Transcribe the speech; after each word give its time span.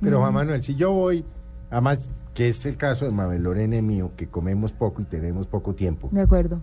Pero 0.00 0.20
Juan 0.20 0.32
Manuel, 0.34 0.62
si 0.62 0.74
yo 0.76 0.92
voy, 0.92 1.24
además 1.70 2.08
que 2.34 2.48
es 2.48 2.64
el 2.66 2.76
caso 2.76 3.04
de 3.04 3.10
Mabel 3.10 3.42
Lorena 3.42 3.76
y 3.76 3.82
mío, 3.82 4.12
que 4.16 4.28
comemos 4.28 4.72
poco 4.72 5.02
y 5.02 5.04
tenemos 5.04 5.46
poco 5.46 5.74
tiempo, 5.74 6.08
De 6.12 6.22
acuerdo. 6.22 6.60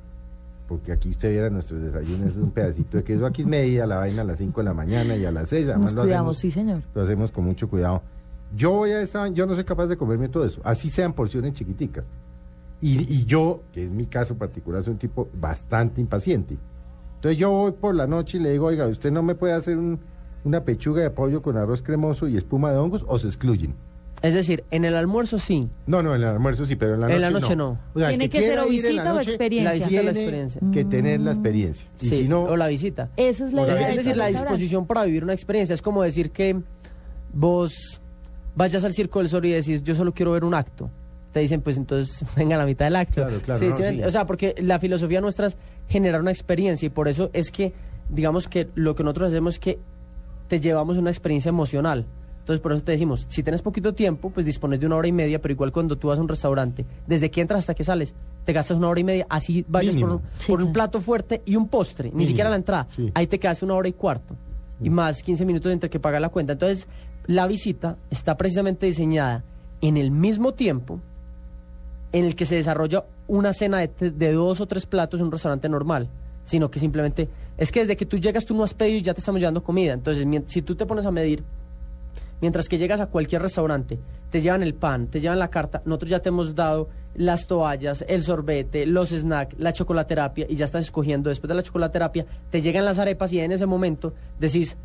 porque 0.68 0.92
aquí 0.92 1.10
usted 1.10 1.30
viera 1.32 1.50
nuestros 1.50 1.82
desayunos, 1.82 2.32
es 2.32 2.38
un 2.38 2.52
pedacito 2.52 2.98
de 2.98 3.04
queso, 3.04 3.26
aquí 3.26 3.42
es 3.44 3.48
medida 3.48 3.86
la 3.86 3.98
vaina 3.98 4.22
a 4.22 4.26
las 4.26 4.38
5 4.40 4.62
de 4.62 4.66
la 4.66 4.74
mañana 4.74 5.16
y 5.16 5.26
a 5.26 5.32
las 5.32 5.50
6, 5.50 5.66
además 5.68 5.92
Nos 5.92 5.94
lo 5.94 6.02
cuidamos, 6.04 6.38
hacemos, 6.38 6.40
sí, 6.40 6.52
señor. 6.52 6.82
lo 6.96 7.02
hacemos 7.04 7.32
con 7.32 7.44
mucho 7.46 7.70
cuidado. 7.70 8.02
Yo 8.56 8.72
voy 8.72 8.92
a 8.92 9.02
esta, 9.02 9.28
yo 9.28 9.46
no 9.46 9.56
soy 9.56 9.66
capaz 9.66 9.88
de 9.88 9.98
comerme 9.98 10.30
todo 10.30 10.46
eso, 10.46 10.62
así 10.64 10.90
sean 10.90 11.14
porciones 11.14 11.54
chiquiticas. 11.54 12.06
Y, 12.80 13.00
y 13.14 13.26
yo, 13.26 13.62
que 13.74 13.84
es 13.86 13.90
mi 13.92 14.06
caso 14.06 14.36
particular, 14.36 14.84
soy 14.84 14.94
un 14.94 15.00
tipo 15.00 15.28
bastante 15.40 16.00
impaciente. 16.00 16.58
Entonces 17.16 17.38
yo 17.38 17.50
voy 17.52 17.72
por 17.74 17.94
la 17.96 18.08
noche 18.08 18.38
y 18.38 18.42
le 18.42 18.52
digo, 18.52 18.68
oiga, 18.68 18.88
¿usted 18.88 19.12
no 19.12 19.22
me 19.24 19.36
puede 19.36 19.54
hacer 19.54 19.78
un- 19.78 20.00
una 20.48 20.64
pechuga 20.64 21.02
de 21.02 21.10
pollo 21.10 21.42
con 21.42 21.58
arroz 21.58 21.82
cremoso 21.82 22.28
y 22.28 22.38
espuma 22.38 22.72
de 22.72 22.78
hongos 22.78 23.04
o 23.08 23.20
se 23.20 23.28
excluyen? 23.28 23.76
Es 24.22 24.34
decir, 24.34 24.64
en 24.72 24.84
el 24.84 24.96
almuerzo 24.96 25.38
sí. 25.38 25.70
No, 25.86 26.02
no, 26.02 26.16
en 26.16 26.22
el 26.22 26.28
almuerzo 26.28 26.66
sí, 26.66 26.76
pero 26.76 26.96
en 26.96 27.02
la 27.02 27.08
noche 27.08 27.16
En 27.16 27.22
la 27.22 27.30
noche 27.30 27.56
no. 27.56 27.78
O 27.94 28.00
sea, 28.00 28.10
el 28.10 28.18
Tiene 28.18 28.30
que 28.30 28.42
ser 28.42 28.60
o 28.60 28.68
visita 28.68 29.14
o 29.14 29.20
experiencia. 29.20 29.70
La 29.70 29.76
visita 29.76 30.02
o 30.02 30.04
la 30.04 30.12
experiencia. 30.12 30.62
que 30.74 30.86
tener 30.86 31.20
la 31.20 31.32
experiencia. 31.32 31.88
Y 32.02 32.08
sí, 32.08 32.16
si 32.22 32.28
no, 32.28 32.44
o 32.44 32.58
la 32.58 32.68
visita. 32.68 33.10
Esa 33.16 33.46
es 33.46 33.54
la 33.54 33.64
idea. 33.64 33.82
Es 33.82 33.90
de 33.90 33.98
decir, 33.98 34.18
la 34.18 34.28
disposición 34.28 34.88
para 34.88 35.04
vivir 35.04 35.24
una 35.24 35.34
experiencia. 35.34 35.76
Es 35.76 35.84
como 35.84 36.02
decir 36.02 36.32
que 36.32 36.60
vos 37.34 38.02
vayas 38.56 38.84
al 38.84 38.94
Circo 38.94 39.20
del 39.20 39.30
Sol 39.30 39.46
y 39.46 39.52
decís, 39.52 39.84
yo 39.84 39.94
solo 39.94 40.14
quiero 40.14 40.32
ver 40.32 40.44
un 40.44 40.56
acto. 40.56 40.90
Te 41.32 41.42
dicen, 41.42 41.62
pues 41.62 41.78
entonces 41.78 42.26
venga 42.36 42.56
a 42.56 42.60
la 42.60 42.66
mitad 42.66 42.86
del 42.86 42.96
acto. 42.96 43.16
Claro, 43.16 43.40
claro, 43.42 43.60
Sí, 43.60 43.68
no, 43.68 43.76
sí, 43.76 43.84
sí. 43.88 44.04
O 44.04 44.10
sea, 44.10 44.26
porque 44.26 44.56
la 44.58 44.80
filosofía 44.80 45.22
nuestra 45.22 45.48
es 45.48 45.58
generar 45.88 46.22
una 46.22 46.32
experiencia 46.32 46.88
y 46.88 46.90
por 46.90 47.08
eso 47.08 47.30
es 47.34 47.52
que, 47.52 47.74
digamos 48.10 48.48
que 48.48 48.68
lo 48.74 48.96
que 48.96 49.04
nosotros 49.04 49.30
hacemos 49.30 49.56
es 49.56 49.60
que 49.60 49.80
te 50.48 50.60
llevamos 50.60 50.98
una 50.98 51.10
experiencia 51.10 51.50
emocional. 51.50 52.06
Entonces, 52.40 52.62
por 52.62 52.72
eso 52.72 52.82
te 52.82 52.94
decimos, 52.94 53.26
si 53.28 53.44
tienes 53.44 53.62
poquito 53.62 53.94
tiempo, 53.94 54.30
pues 54.30 54.46
dispones 54.46 54.80
de 54.80 54.86
una 54.86 54.96
hora 54.96 55.08
y 55.08 55.12
media, 55.12 55.42
pero 55.42 55.52
igual 55.52 55.72
cuando 55.74 55.98
tú 55.98 56.08
vas 56.08 56.18
a 56.18 56.22
un 56.22 56.30
restaurante, 56.30 56.86
desde 57.06 57.30
que 57.30 57.42
entras 57.42 57.60
hasta 57.60 57.74
que 57.74 57.84
sales, 57.84 58.14
te 58.46 58.54
gastas 58.54 58.78
una 58.78 58.88
hora 58.88 59.02
y 59.02 59.04
media, 59.04 59.28
así 59.30 59.66
vayas 59.68 59.96
por, 59.96 60.04
Mínimo. 60.06 60.16
un, 60.16 60.22
Sí, 60.38 60.48
por 60.48 60.60
un 60.60 60.72
claro. 60.72 60.74
plato 60.74 61.02
fuerte 61.02 61.42
y 61.46 61.58
un 61.58 61.68
postre, 61.68 62.10
ni 62.14 62.26
siquiera 62.26 62.50
la 62.50 62.56
entrada. 62.56 62.88
Sí. 62.96 63.12
Ahí 63.16 63.28
te 63.28 63.38
quedas 63.38 63.62
una 63.64 63.74
hora 63.74 63.90
y 63.90 63.94
cuarto. 63.94 64.36
Y 64.82 64.90
más 64.90 65.24
15 65.24 65.44
minutos 65.46 65.74
entre 65.74 65.90
que 65.90 66.00
pagas 66.00 66.22
la 66.22 66.30
cuenta. 66.30 66.54
Entonces, 66.54 66.88
la 67.26 67.48
visita 67.48 67.98
está 68.10 68.38
precisamente 68.38 68.86
diseñada 68.86 69.44
en 69.82 69.98
el 69.98 70.12
mismo 70.12 70.54
tiempo 70.54 71.02
en 72.14 72.24
el 72.24 72.36
que 72.36 72.46
se 72.46 72.56
desarrolla 72.56 73.04
una 73.28 73.52
cena 73.52 73.80
de, 73.80 74.12
de 74.12 74.32
dos 74.32 74.62
o 74.62 74.66
tres 74.68 74.86
platos 74.86 75.20
en 75.20 75.26
un 75.26 75.32
restaurante 75.34 75.68
normal, 75.68 76.08
sino 76.46 76.72
que 76.72 76.80
simplemente 76.80 77.28
es 77.58 77.72
que 77.72 77.82
desde 77.82 77.98
que 77.98 78.06
tú 78.06 78.18
llegas 78.18 78.46
tú 78.46 78.56
no 78.56 78.64
has 78.64 78.74
pedido 78.74 79.00
y 79.00 79.02
ya 79.02 79.14
te 79.14 79.20
estamos 79.20 79.40
llevando 79.40 79.64
comida. 79.64 79.94
Entonces, 79.94 80.26
si 80.48 80.62
tú 80.62 80.76
te 80.76 80.86
pones 80.86 81.06
a 81.06 81.12
medir, 81.12 81.44
mientras 82.42 82.70
que 82.70 82.78
llegas 82.78 83.00
a 83.00 83.08
cualquier 83.08 83.42
restaurante, 83.42 84.00
te 84.30 84.42
llevan 84.42 84.64
el 84.64 84.74
pan, 84.74 85.08
te 85.08 85.20
llevan 85.20 85.40
la 85.40 85.50
carta, 85.50 85.82
nosotros 85.86 86.12
ya 86.12 86.20
te 86.20 86.30
hemos 86.30 86.54
dado 86.56 86.90
las 87.16 87.48
toallas, 87.48 88.06
el 88.08 88.24
sorbete, 88.24 88.86
los 88.86 89.10
snacks, 89.10 89.58
la 89.58 89.74
chocolaterapia 89.74 90.46
y 90.48 90.56
ya 90.56 90.66
estás 90.66 90.82
escogiendo 90.82 91.30
después 91.30 91.50
de 91.50 91.56
la 91.56 91.64
chocolaterapia, 91.64 92.26
te 92.52 92.62
llegan 92.62 92.86
las 92.86 93.00
arepas 93.00 93.34
y 93.34 93.40
en 93.40 93.52
ese 93.52 93.66
momento 93.66 94.14
decís, 94.40 94.78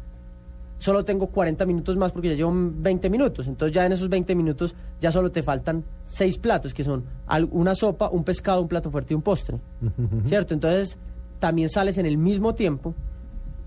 solo 0.78 1.04
tengo 1.04 1.26
40 1.26 1.66
minutos 1.66 1.96
más 1.96 2.10
porque 2.10 2.30
ya 2.30 2.34
llevo 2.34 2.52
20 2.54 3.10
minutos. 3.10 3.46
Entonces 3.46 3.74
ya 3.74 3.84
en 3.84 3.92
esos 3.92 4.08
20 4.08 4.34
minutos 4.34 4.74
ya 5.00 5.12
solo 5.12 5.30
te 5.30 5.42
faltan 5.42 5.84
seis 6.06 6.38
platos, 6.38 6.72
que 6.72 6.84
son 6.84 7.04
una 7.50 7.74
sopa, 7.74 8.08
un 8.08 8.24
pescado, 8.24 8.62
un 8.62 8.68
plato 8.68 8.90
fuerte 8.90 9.12
y 9.12 9.16
un 9.16 9.22
postre. 9.22 9.58
¿Cierto? 10.24 10.54
Entonces 10.54 10.96
también 11.42 11.68
sales 11.68 11.98
en 11.98 12.06
el 12.06 12.16
mismo 12.18 12.54
tiempo 12.54 12.94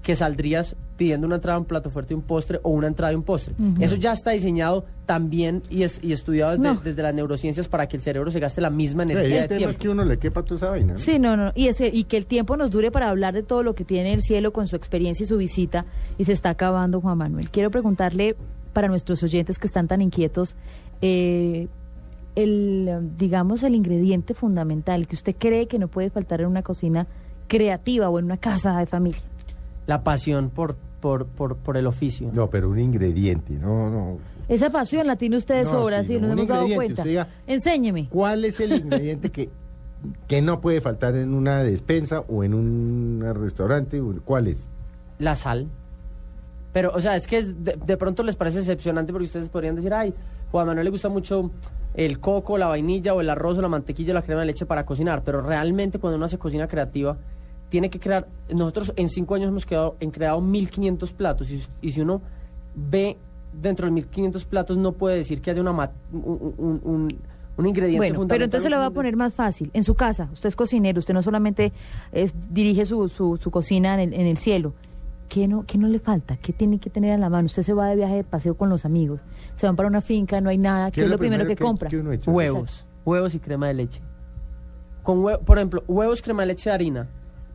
que 0.02 0.16
saldrías 0.16 0.78
pidiendo 0.96 1.28
una 1.28 1.36
entrada, 1.36 1.60
un 1.60 1.66
plato 1.66 1.90
fuerte 1.90 2.14
y 2.14 2.16
un 2.16 2.22
postre 2.22 2.62
o 2.64 2.70
una 2.70 2.88
entrada 2.88 3.12
y 3.12 3.16
un 3.18 3.24
postre. 3.24 3.54
Eso 3.82 3.96
ya 3.96 4.14
está 4.14 4.32
diseñado 4.32 4.86
también 5.06 5.62
y, 5.70 5.84
es- 5.84 6.00
y 6.02 6.14
estudiado 6.14 6.52
desde, 6.52 6.64
No. 6.64 6.76
desde 6.82 7.04
las 7.04 7.14
neurociencias 7.14 7.68
para 7.68 7.88
que 7.90 7.98
el 7.98 8.02
cerebro 8.02 8.32
se 8.32 8.40
gaste 8.40 8.62
la 8.62 8.70
misma 8.70 9.04
el 9.04 9.12
energía 9.12 9.42
de 9.42 9.48
tema 9.50 9.56
es 9.60 9.66
tiempo. 9.66 9.80
que 9.82 9.90
uno 9.90 10.06
le 10.06 10.18
quepa 10.18 10.44
toda 10.44 10.56
esa 10.56 10.70
vaina. 10.70 10.94
¿no? 10.94 11.00
Sí, 11.00 11.20
no, 11.20 11.36
no. 11.36 11.52
Y, 11.54 11.68
ese, 11.68 11.88
y 11.94 12.06
que 12.06 12.16
el 12.16 12.28
tiempo 12.28 12.56
nos 12.56 12.72
dure 12.72 12.92
para 12.92 13.10
hablar 13.10 13.34
de 13.34 13.44
todo 13.44 13.62
lo 13.62 13.76
que 13.76 13.84
tiene 13.84 14.14
el 14.14 14.22
cielo 14.22 14.54
con 14.54 14.68
su 14.68 14.78
experiencia 14.78 15.26
y 15.26 15.28
su 15.28 15.36
visita. 15.38 15.86
Y 16.18 16.24
se 16.24 16.32
está 16.32 16.52
acabando, 16.52 17.02
Juan 17.02 17.18
Manuel. 17.18 17.50
Quiero 17.50 17.72
preguntarle 17.72 18.38
para 18.72 18.88
nuestros 18.88 19.22
oyentes 19.22 19.60
que 19.60 19.68
están 19.68 19.90
tan 19.90 20.02
inquietos, 20.02 20.56
eh, 21.02 21.68
el, 22.36 23.10
digamos, 23.18 23.64
el 23.64 23.76
ingrediente 23.76 24.34
fundamental 24.34 25.08
que 25.08 25.16
usted 25.16 25.36
cree 25.38 25.68
que 25.68 25.80
no 25.80 25.88
puede 25.88 26.10
faltar 26.10 26.42
en 26.42 26.48
una 26.48 26.62
cocina 26.62 27.08
creativa 27.48 28.10
o 28.10 28.20
en 28.20 28.26
una 28.26 28.38
casa 28.38 28.78
de 28.80 28.86
familia. 28.86 29.22
La 29.88 30.04
pasión 30.04 30.50
por, 30.50 30.76
por, 31.00 31.26
por, 31.28 31.58
por 31.58 31.78
el 31.78 31.88
oficio. 31.88 32.30
No, 32.34 32.50
pero 32.50 32.70
un 32.70 32.80
ingrediente, 32.80 33.54
no, 33.54 33.90
no. 33.90 34.18
Esa 34.48 34.70
pasión 34.70 35.08
la 35.08 35.16
tiene 35.16 35.38
usted 35.38 35.56
de 35.56 35.64
No, 35.64 35.70
sobra, 35.72 36.02
sí, 36.04 36.10
sí, 36.10 36.14
no, 36.16 36.28
nos 36.28 36.32
hemos 36.34 36.48
dado 36.48 36.68
cuenta. 36.76 37.04
diga- 37.04 37.28
Enséñeme. 37.48 38.08
¿Cuál 38.10 38.46
es 38.46 38.60
el 38.60 38.74
ingrediente 38.74 39.32
que, 39.32 39.50
que 40.28 40.42
no 40.42 40.62
puede 40.62 40.82
faltar 40.82 41.16
en 41.16 41.34
una 41.34 41.64
despensa 41.64 42.22
o 42.28 42.44
en 42.44 42.54
un 42.54 43.24
restaurante? 43.42 44.02
¿Cuál 44.24 44.48
es? 44.48 44.68
La 45.20 45.36
sal. 45.36 45.68
Pero, 46.74 46.92
o 46.94 47.00
sea, 47.00 47.16
es 47.16 47.26
que 47.26 47.42
de, 47.44 47.78
de 47.86 47.98
pronto 47.98 48.22
les 48.24 48.36
parece 48.36 48.60
decepcionante 48.60 49.12
porque 49.14 49.26
ustedes 49.26 49.50
podrían 49.50 49.76
decir, 49.76 49.94
ay, 49.94 50.14
Juan 50.56 50.68
Manuel 50.68 50.86
le 50.86 50.92
gusta 50.92 51.10
mucho 51.10 51.52
el 51.96 52.22
coco, 52.22 52.58
la 52.58 52.68
vainilla 52.68 53.14
o 53.14 53.20
el 53.20 53.30
arroz 53.30 53.58
o 53.58 53.62
la 53.62 53.68
mantequilla 53.68 54.12
o 54.12 54.14
la 54.14 54.22
crema 54.22 54.40
de 54.40 54.48
leche 54.48 54.66
para 54.66 54.86
cocinar. 54.86 55.22
Pero 55.22 55.42
realmente 55.42 56.00
cuando 56.00 56.16
uno 56.16 56.24
hace 56.26 56.38
cocina 56.38 56.66
creativa, 56.66 57.18
tiene 57.68 57.90
que 57.90 58.00
crear... 58.00 58.26
Nosotros 58.54 58.94
en 58.96 59.10
cinco 59.10 59.36
años 59.36 59.50
hemos 59.50 59.66
creado, 59.66 59.98
en 60.00 60.12
creado 60.12 60.40
1.500 60.40 61.12
platos 61.14 61.52
y, 61.52 61.62
y 61.82 61.92
si 61.92 62.00
uno 62.00 62.22
ve 62.74 63.18
dentro 63.52 63.86
de 63.86 63.92
1.500 63.92 64.46
platos 64.46 64.78
no 64.78 64.94
puede 64.94 65.18
decir 65.18 65.42
que 65.42 65.52
haya 65.52 65.60
una 65.60 65.72
un, 65.72 66.54
un- 66.58 66.82
un- 66.84 67.18
un 67.58 67.66
ingrediente 67.68 67.98
Bueno, 67.98 68.28
pero 68.28 68.46
entonces 68.46 68.64
se 68.64 68.70
lo 68.70 68.78
voy 68.78 68.86
a 68.86 68.92
poner 68.92 69.18
más 69.18 69.34
fácil. 69.34 69.72
En 69.74 69.84
su 69.84 69.94
casa, 69.96 70.30
usted 70.32 70.48
es 70.50 70.56
cocinero, 70.56 71.00
usted 71.00 71.14
no 71.14 71.22
solamente 71.22 71.74
es- 72.14 72.34
dirige 72.54 72.86
su, 72.86 73.10
su, 73.10 73.36
su 73.38 73.52
cocina 73.52 73.94
en 73.96 74.14
el, 74.14 74.14
en 74.22 74.28
el 74.28 74.38
cielo. 74.38 74.74
¿Qué 75.30 75.48
no, 75.48 75.66
¿Qué 75.66 75.78
no 75.78 75.88
le 75.88 76.00
falta? 76.00 76.38
¿Qué 76.38 76.54
tiene 76.54 76.80
que 76.80 76.90
tener 76.90 77.14
a 77.14 77.18
la 77.18 77.30
mano? 77.30 77.48
Usted 77.48 77.64
se 77.64 77.74
va 77.74 77.88
de 77.88 77.96
viaje 77.96 78.16
de 78.18 78.24
paseo 78.24 78.56
con 78.56 78.70
los 78.70 78.86
amigos, 78.86 79.22
se 79.56 79.66
van 79.66 79.76
para 79.76 79.90
una 79.90 80.02
finca, 80.02 80.40
no 80.42 80.50
hay 80.50 80.58
nada. 80.58 80.92
¿Qué, 80.92 81.02
es 81.02 81.10
lo 81.10 81.18
primero, 81.18 81.46
que, 81.48 81.56
compra? 81.56 81.90
uno 81.94 82.12
echa? 82.12 82.30
Huevos, 82.32 82.86
huevos 83.06 83.34
y 83.36 83.40
crema 83.40 83.68
de 83.68 83.74
leche. 83.74 84.02
Con 85.04 85.20
hue- 85.24 85.40
por 85.40 85.58
ejemplo, 85.58 85.84
huevos, 85.88 86.22
crema 86.22 86.44
de 86.44 86.48
leche 86.48 86.70
de 86.70 86.74
harina, 86.76 87.08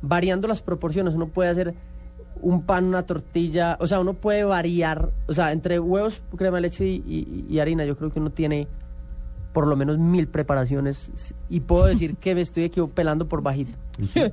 variando 0.02 0.48
las 0.48 0.62
proporciones, 0.62 1.14
uno 1.14 1.28
puede 1.28 1.50
hacer 1.50 1.74
un 2.42 2.62
pan, 2.62 2.86
una 2.86 3.04
tortilla, 3.04 3.76
o 3.80 3.86
sea, 3.86 4.00
uno 4.00 4.14
puede 4.14 4.44
variar, 4.44 5.10
o 5.28 5.32
sea, 5.34 5.52
entre 5.52 5.78
huevos, 5.78 6.22
crema 6.36 6.56
de 6.56 6.62
leche 6.62 6.86
y, 6.86 7.02
y- 7.06 7.46
y 7.48 7.58
harina, 7.60 7.84
yo 7.84 7.96
creo 7.96 8.10
que 8.10 8.18
uno 8.20 8.30
tiene 8.30 8.66
por 9.52 9.66
lo 9.66 9.74
menos 9.76 9.98
mil 9.98 10.28
preparaciones 10.28 11.34
y 11.48 11.60
puedo 11.60 11.86
decir 11.86 12.16
que 12.16 12.34
me 12.34 12.40
estoy 12.40 12.64
equivo- 12.64 12.88
pelando 12.88 13.26
por 13.28 13.42
bajito. 13.42 13.76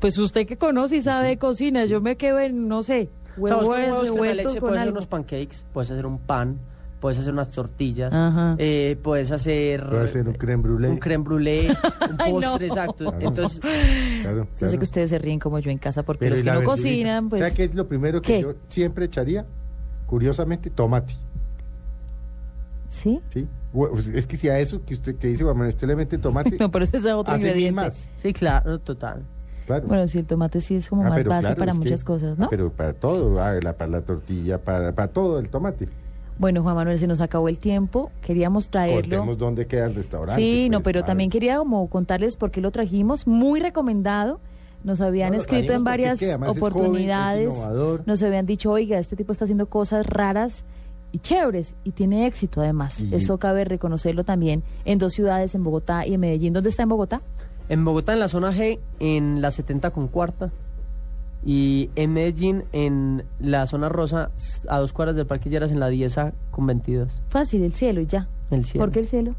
Pues 0.00 0.16
usted 0.18 0.46
que 0.46 0.56
conoce 0.56 0.96
y 0.96 1.02
sabe 1.02 1.28
de 1.28 1.38
cocina, 1.38 1.84
yo 1.84 2.00
me 2.00 2.16
quedo 2.16 2.38
en, 2.40 2.66
no 2.68 2.82
sé, 2.82 3.10
huevos 3.36 3.66
huevos, 3.68 4.10
crema 4.10 4.26
de 4.28 4.34
leche, 4.36 4.48
con 4.60 4.60
puedes 4.60 4.78
hacer 4.80 4.92
unos 4.92 5.06
pancakes, 5.06 5.64
puedes 5.72 5.90
hacer 5.90 6.06
un 6.06 6.18
pan, 6.18 6.58
puedes 7.00 7.18
hacer 7.18 7.32
unas 7.34 7.50
tortillas, 7.50 8.12
eh, 8.58 8.96
puedes 9.02 9.30
hacer... 9.30 9.84
Un 9.84 10.32
creme 10.32 10.62
brûlée. 10.62 10.88
un 10.90 10.98
creme 10.98 11.24
brûlée, 11.24 11.68
un 12.10 12.16
Ay, 12.18 12.32
postre, 12.32 12.66
no. 12.68 12.72
exacto. 12.74 13.04
Claro. 13.10 13.18
Entonces, 13.20 13.60
Claro, 14.22 14.48
Yo 14.58 14.68
sé 14.68 14.78
que 14.78 14.84
ustedes 14.84 15.10
se 15.10 15.18
ríen 15.18 15.38
como 15.38 15.58
yo 15.58 15.70
en 15.70 15.76
casa 15.78 16.02
porque 16.02 16.20
Pero 16.20 16.32
los 16.36 16.40
¿y 16.40 16.44
que 16.44 16.50
no 16.50 16.58
verdurita? 16.60 16.82
cocinan, 16.82 17.28
pues... 17.28 17.40
¿Sabe 17.42 17.54
qué 17.54 17.64
es 17.64 17.74
lo 17.74 17.86
primero 17.86 18.22
que 18.22 18.32
¿Qué? 18.36 18.40
yo 18.42 18.54
siempre 18.70 19.04
echaría? 19.04 19.44
Curiosamente, 20.06 20.70
tomate. 20.70 21.14
¿Sí? 22.94 23.20
¿sí? 23.32 23.46
Pues, 23.72 24.08
Es 24.08 24.26
que 24.26 24.36
si 24.36 24.48
a 24.48 24.58
eso 24.58 24.80
que 24.84 24.94
usted 24.94 25.16
que 25.16 25.28
dice, 25.28 25.44
bueno, 25.44 25.66
usted 25.68 25.86
le 25.88 25.96
mete 25.96 26.16
tomate, 26.18 26.56
No, 26.60 26.70
pero 26.70 26.84
ese 26.84 26.96
es 26.98 27.04
otro 27.06 27.34
ingrediente. 27.36 27.72
más. 27.72 28.08
sí, 28.16 28.32
claro, 28.32 28.78
total. 28.78 29.22
Claro. 29.66 29.86
Bueno, 29.86 30.06
sí, 30.06 30.18
el 30.18 30.26
tomate 30.26 30.60
sí 30.60 30.76
es 30.76 30.88
como 30.88 31.02
Ah, 31.02 31.08
más 31.08 31.16
pero 31.18 31.30
base 31.30 31.40
claro, 31.42 31.56
para 31.56 31.72
es 31.72 31.78
que- 31.78 31.84
muchas 31.84 32.04
cosas, 32.04 32.38
¿no? 32.38 32.44
ah, 32.44 32.48
Pero 32.50 32.70
para 32.70 32.92
todo, 32.92 33.40
ah, 33.42 33.54
la- 33.62 33.72
para 33.72 33.90
la 33.90 34.00
tortilla, 34.02 34.58
para, 34.62 34.92
para 34.92 35.08
todo 35.08 35.38
el 35.38 35.48
tomate. 35.48 35.88
Bueno, 36.38 36.62
Juan 36.62 36.74
Manuel, 36.76 36.98
se 36.98 37.06
nos 37.06 37.20
acabó 37.20 37.48
el 37.48 37.58
tiempo. 37.58 38.10
Queríamos 38.20 38.68
traerlo. 38.68 39.00
Contemos 39.18 39.38
dónde 39.38 39.66
queda 39.66 39.86
el 39.86 39.94
restaurante. 39.94 40.40
Sí, 40.42 40.68
no, 40.68 40.78
pues, 40.78 40.84
pero 40.84 41.00
a 41.00 41.04
también 41.04 41.30
quería 41.30 41.58
como 41.58 41.88
contarles 41.88 42.36
por 42.36 42.50
qué 42.50 42.60
lo 42.60 42.70
trajimos. 42.72 43.26
Muy 43.26 43.60
recomendado. 43.60 44.40
Nos 44.82 45.00
habían 45.00 45.30
No, 45.30 45.38
escrito 45.38 45.72
en 45.72 45.78
es 45.78 45.84
varias 45.84 46.18
que 46.18 46.30
es 46.32 46.36
joven, 46.36 46.50
es 46.50 46.56
oportunidades. 46.56 47.50
innovador. 47.50 48.02
nos 48.06 48.22
habían 48.22 48.44
dicho, 48.46 48.70
oiga, 48.70 48.98
este 48.98 49.16
tipo 49.16 49.32
está 49.32 49.44
haciendo 49.44 49.66
cosas 49.66 50.04
raras 50.06 50.64
y 51.14 51.20
chéveres 51.20 51.74
y 51.84 51.92
tiene 51.92 52.26
éxito 52.26 52.60
además. 52.60 53.00
Y- 53.00 53.14
Eso 53.14 53.38
cabe 53.38 53.64
reconocerlo 53.64 54.24
también 54.24 54.64
en 54.84 54.98
dos 54.98 55.12
ciudades, 55.12 55.54
en 55.54 55.62
Bogotá 55.62 56.04
y 56.06 56.14
en 56.14 56.20
Medellín. 56.20 56.52
¿Dónde 56.52 56.70
está 56.70 56.82
en 56.82 56.88
Bogotá? 56.88 57.22
En 57.68 57.84
Bogotá, 57.84 58.12
en 58.14 58.18
la 58.18 58.28
zona 58.28 58.52
G, 58.52 58.80
en 58.98 59.40
la 59.40 59.50
70 59.52 59.90
con 59.92 60.08
cuarta. 60.08 60.50
Y 61.46 61.90
en 61.94 62.12
Medellín, 62.14 62.64
en 62.72 63.22
la 63.38 63.66
zona 63.66 63.88
rosa, 63.88 64.30
a 64.68 64.78
dos 64.80 64.92
cuadras 64.92 65.14
del 65.14 65.26
Parque 65.26 65.50
Lleras, 65.50 65.70
en 65.70 65.78
la 65.78 65.88
10 65.88 66.16
con 66.50 66.66
22. 66.66 67.12
Fácil, 67.28 67.62
el 67.62 67.72
cielo 67.74 68.00
y 68.00 68.06
ya. 68.06 68.26
El 68.50 68.64
cielo. 68.64 68.84
¿Por 68.86 68.92
qué 68.92 69.00
el 69.00 69.06
cielo? 69.06 69.34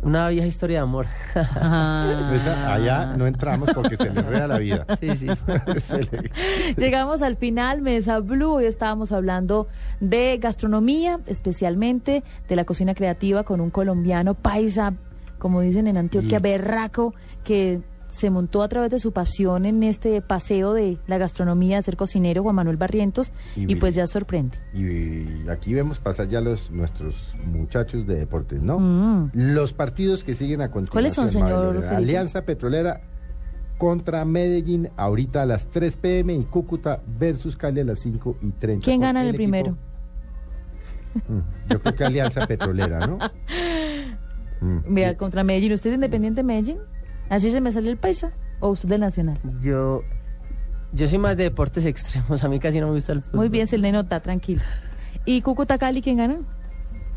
Una 0.00 0.28
vieja 0.28 0.46
historia 0.46 0.78
de 0.78 0.82
amor. 0.84 1.06
Ah. 1.34 2.30
Esa- 2.34 2.72
allá 2.72 3.16
no 3.16 3.26
entramos 3.26 3.70
porque 3.74 3.96
se 3.96 4.10
le 4.10 4.20
enreda 4.20 4.46
la 4.46 4.58
vida. 4.58 4.86
Sí, 5.00 5.16
sí. 5.16 5.26
sí. 5.34 5.80
Se 5.80 5.98
le- 6.04 6.30
Llegamos 6.76 7.20
al 7.22 7.36
final, 7.36 7.82
Mesa 7.82 8.20
Blue. 8.20 8.52
Hoy 8.54 8.66
estábamos 8.66 9.10
hablando 9.10 9.66
de 10.00 10.38
gastronomía, 10.40 11.18
especialmente 11.26 12.22
de 12.48 12.56
la 12.56 12.64
cocina 12.64 12.94
creativa 12.94 13.42
con 13.42 13.60
un 13.60 13.70
colombiano 13.70 14.34
paisa, 14.34 14.94
como 15.38 15.60
dicen 15.62 15.88
en 15.88 15.96
Antioquia, 15.96 16.38
Yes. 16.38 16.42
berraco, 16.42 17.14
que 17.42 17.80
se 18.10 18.30
montó 18.30 18.62
a 18.62 18.68
través 18.68 18.90
de 18.90 18.98
su 18.98 19.12
pasión 19.12 19.64
en 19.66 19.82
este 19.82 20.20
paseo 20.22 20.72
de 20.74 20.98
la 21.06 21.18
gastronomía, 21.18 21.76
de 21.76 21.82
ser 21.82 21.96
cocinero, 21.96 22.42
Juan 22.42 22.54
Manuel 22.56 22.76
Barrientos, 22.76 23.32
Y 23.54 23.72
y, 23.72 23.76
pues 23.76 23.94
ya 23.94 24.06
sorprende. 24.06 24.58
Y 24.74 25.48
aquí 25.48 25.74
vemos 25.74 25.98
pasar 26.00 26.28
ya 26.28 26.40
los 26.40 26.70
nuestros 26.70 27.34
muchachos 27.44 28.06
de 28.06 28.16
deportes, 28.16 28.60
¿no? 28.62 28.78
Mm. 28.78 29.30
Los 29.34 29.72
partidos 29.72 30.24
que 30.24 30.34
siguen 30.34 30.60
a 30.62 30.70
continuación. 30.70 30.90
¿Cuáles 30.92 31.14
son, 31.14 31.28
señor? 31.30 31.84
Alianza 31.84 32.42
Petrolera 32.42 33.00
contra 33.76 34.24
Medellín 34.24 34.88
ahorita 34.96 35.42
a 35.42 35.46
las 35.46 35.66
3 35.66 35.96
pm 35.96 36.34
y 36.34 36.44
Cúcuta 36.44 37.00
versus 37.18 37.56
Cali 37.56 37.80
a 37.80 37.84
las 37.84 38.00
5 38.00 38.38
y 38.42 38.50
30. 38.50 38.84
¿Quién 38.84 39.00
gana 39.00 39.20
en 39.22 39.28
el 39.28 39.34
equipo- 39.34 39.36
primero? 39.38 39.76
Mm, 41.28 41.70
Yo 41.70 41.80
creo 41.80 41.94
que 41.94 42.04
Alianza 42.04 42.46
Petrolera, 42.48 43.06
¿no? 43.06 43.18
Mm. 44.60 44.94
Vea, 44.94 45.16
contra 45.16 45.44
Medellín. 45.44 45.72
¿Usted 45.72 45.90
es 45.90 45.94
independiente 45.94 46.40
de 46.40 46.44
Medellín? 46.44 46.78
¿Así 47.28 47.50
se 47.50 47.60
me 47.60 47.72
sale 47.72 47.90
el 47.90 47.96
paisa? 47.96 48.32
¿O 48.60 48.70
usted 48.70 48.88
del 48.88 49.00
Nacional? 49.00 49.38
Yo, 49.60 50.02
yo 50.92 51.08
soy 51.08 51.18
más 51.18 51.36
de 51.36 51.44
deportes 51.44 51.84
extremos. 51.84 52.42
A 52.42 52.48
mí 52.48 52.58
casi 52.58 52.80
no 52.80 52.86
me 52.88 52.94
gusta 52.94 53.12
el 53.12 53.22
fútbol. 53.22 53.40
Muy 53.40 53.48
bien, 53.48 53.66
se 53.66 53.78
le 53.78 53.92
nota, 53.92 54.20
tranquilo. 54.20 54.62
¿Y 55.24 55.42
Cúcuta 55.42 55.78
Cali 55.78 56.00
quién 56.00 56.16
gana? 56.16 56.38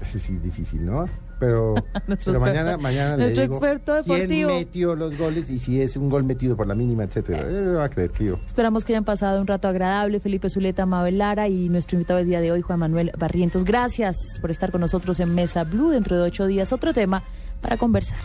Eso 0.02 0.20
sí, 0.20 0.36
difícil, 0.38 0.86
¿no? 0.86 1.06
Pero, 1.40 1.74
pero 2.26 2.40
mañana, 2.40 2.78
mañana 2.78 3.18
le 3.18 3.30
digo 3.32 3.42
experto 3.42 3.94
deportivo. 3.96 4.50
quién 4.50 4.60
metió 4.60 4.96
los 4.96 5.18
goles 5.18 5.50
y 5.50 5.58
si 5.58 5.82
es 5.82 5.98
un 5.98 6.10
gol 6.10 6.24
metido 6.24 6.56
por 6.56 6.68
la 6.68 6.76
mínima, 6.76 7.04
etcétera. 7.04 7.48
Eh, 7.50 7.76
va 7.76 7.86
a 7.86 7.90
creer 7.90 8.12
yo. 8.20 8.38
Esperamos 8.46 8.86
que 8.86 8.94
hayan 8.94 9.06
pasado 9.06 9.42
un 9.42 9.48
rato 9.48 9.68
agradable. 9.68 10.20
Felipe 10.20 10.50
Zuleta, 10.50 10.86
Mabel 10.86 11.18
Lara 11.18 11.48
y 11.48 11.70
nuestro 11.70 11.96
invitado 11.96 12.20
del 12.20 12.28
día 12.28 12.42
de 12.42 12.52
hoy, 12.52 12.62
Juan 12.62 12.80
Manuel 12.80 13.12
Barrientos. 13.18 13.64
Gracias 13.64 14.18
por 14.40 14.52
estar 14.52 14.72
con 14.72 14.82
nosotros 14.82 15.20
en 15.20 15.34
Mesa 15.34 15.64
Blue. 15.64 15.90
Dentro 15.90 16.18
de 16.18 16.24
ocho 16.24 16.46
días, 16.46 16.72
otro 16.74 16.94
tema 16.94 17.24
para 17.62 17.78
conversar. 17.78 18.18